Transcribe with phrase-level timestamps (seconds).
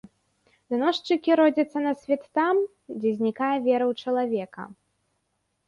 [0.73, 2.55] Даносчыкі родзяцца на свет там,
[2.99, 4.69] дзе знікае вера ў чалавека.